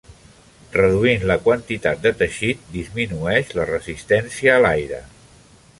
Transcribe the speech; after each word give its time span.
Reduint 0.75 1.25
la 1.31 1.37
quantitat 1.47 2.01
de 2.07 2.13
teixit 2.23 2.65
disminueix 2.79 3.55
la 3.61 3.69
resistència 3.73 4.57
a 4.57 4.65
l'aire. 4.67 5.07